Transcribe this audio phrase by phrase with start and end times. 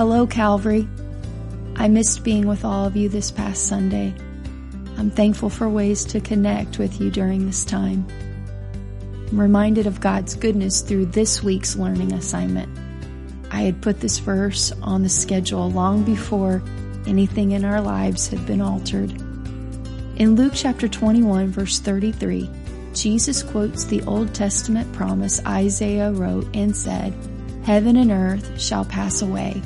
[0.00, 0.88] Hello, Calvary.
[1.76, 4.14] I missed being with all of you this past Sunday.
[4.96, 8.06] I'm thankful for ways to connect with you during this time.
[9.28, 12.70] I'm reminded of God's goodness through this week's learning assignment.
[13.50, 16.62] I had put this verse on the schedule long before
[17.06, 19.10] anything in our lives had been altered.
[20.16, 22.48] In Luke chapter 21, verse 33,
[22.94, 27.12] Jesus quotes the Old Testament promise Isaiah wrote and said,
[27.64, 29.60] Heaven and earth shall pass away,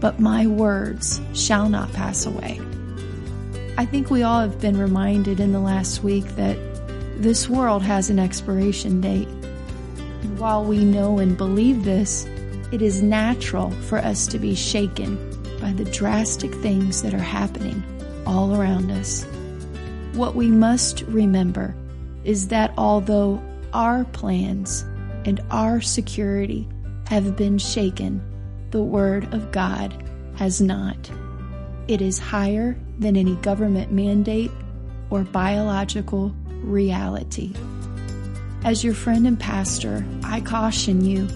[0.00, 2.60] but my words shall not pass away.
[3.76, 6.58] I think we all have been reminded in the last week that
[7.16, 9.28] this world has an expiration date.
[10.36, 12.24] while we know and believe this,
[12.70, 15.16] it is natural for us to be shaken
[15.60, 17.82] by the drastic things that are happening
[18.26, 19.24] all around us.
[20.12, 21.74] What we must remember
[22.24, 23.42] is that although
[23.72, 24.82] our plans
[25.24, 26.68] and our security
[27.06, 28.20] have been shaken,
[28.70, 29.94] the Word of God
[30.36, 31.10] has not.
[31.88, 34.50] It is higher than any government mandate
[35.10, 37.54] or biological reality.
[38.64, 41.28] As your friend and pastor, I caution you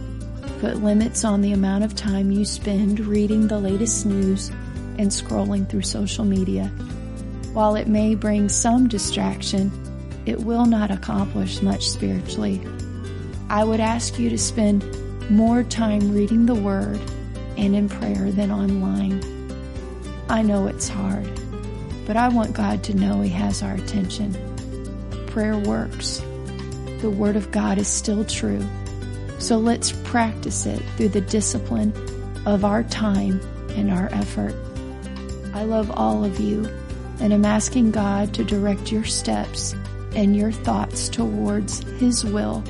[0.60, 4.48] put limits on the amount of time you spend reading the latest news
[4.98, 6.66] and scrolling through social media.
[7.52, 9.72] While it may bring some distraction,
[10.26, 12.60] it will not accomplish much spiritually.
[13.48, 14.84] I would ask you to spend
[15.30, 17.00] more time reading the Word
[17.56, 19.22] and in prayer than online.
[20.28, 21.28] I know it's hard,
[22.06, 24.34] but I want God to know He has our attention.
[25.26, 26.22] Prayer works.
[27.00, 28.64] The Word of God is still true.
[29.38, 31.92] So let's practice it through the discipline
[32.46, 34.54] of our time and our effort.
[35.54, 36.64] I love all of you
[37.20, 39.74] and am asking God to direct your steps
[40.14, 42.62] and your thoughts towards His will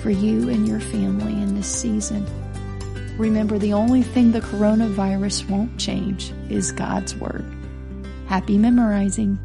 [0.00, 2.26] for you and your family in this season.
[3.18, 7.44] Remember, the only thing the coronavirus won't change is God's Word.
[8.26, 9.38] Happy memorizing.